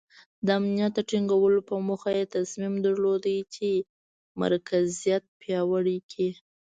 [0.45, 3.67] د امنیت د ټینګولو په موخه یې تصمیم درلود چې
[4.41, 6.29] مرکزیت پیاوړی کړي.